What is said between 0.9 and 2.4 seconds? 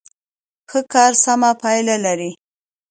کار سمه پایله لري.